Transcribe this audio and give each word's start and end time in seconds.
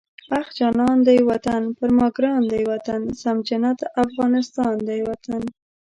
اخ 0.39 0.47
جانان 0.57 0.97
دی 1.07 1.19
وطن، 1.29 1.61
پر 1.77 1.89
ما 1.97 2.07
ګران 2.17 2.41
دی 2.51 2.61
وطن، 2.71 3.01
سم 3.21 3.37
جنت 3.47 3.79
افغانستان 4.03 4.73
دی 4.87 4.99
وطن 5.09 5.41